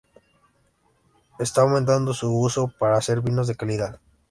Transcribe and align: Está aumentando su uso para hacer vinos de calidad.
Está 1.37 1.61
aumentando 1.61 2.11
su 2.15 2.35
uso 2.35 2.73
para 2.79 2.97
hacer 2.97 3.21
vinos 3.21 3.45
de 3.47 3.53
calidad. 3.55 3.99